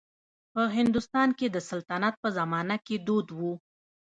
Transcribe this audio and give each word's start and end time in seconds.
په 0.53 0.61
هندوستان 0.77 1.29
کې 1.37 1.47
د 1.49 1.57
سلطنت 1.69 2.13
په 2.23 2.29
زمانه 2.37 2.75
کې 2.85 2.95
دود 3.07 3.27
و. 3.37 3.39